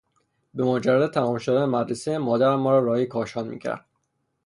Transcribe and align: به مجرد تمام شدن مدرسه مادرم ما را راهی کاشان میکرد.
به 0.53 0.63
مجرد 0.63 1.13
تمام 1.13 1.37
شدن 1.37 1.65
مدرسه 1.65 2.17
مادرم 2.17 2.59
ما 2.59 2.71
را 2.71 2.79
راهی 2.79 3.05
کاشان 3.05 3.47
میکرد. 3.47 3.85